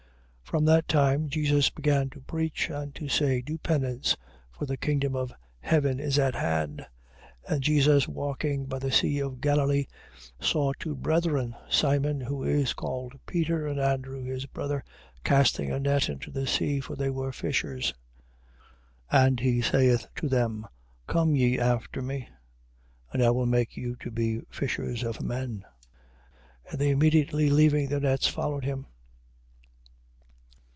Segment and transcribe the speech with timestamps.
[0.51, 0.57] 4:17.
[0.57, 4.17] From that time Jesus began to preach, and to say: Do penance,
[4.51, 6.85] for the kingdom of heaven is at hand.
[7.47, 7.53] 4:18.
[7.53, 9.85] And Jesus walking by the sea of Galilee,
[10.41, 14.83] saw two brethren, Simon who is called Peter, and Andrew his brother,
[15.23, 17.93] casting a net into the sea (for they were fishers).
[19.13, 19.25] 4:19.
[19.29, 20.67] And he saith to them:
[21.07, 22.27] Come ye after me,
[23.13, 25.63] and I will make you to be fishers of men.
[26.65, 26.71] 4:20.
[26.71, 28.87] And they immediately leaving their nets, followed him.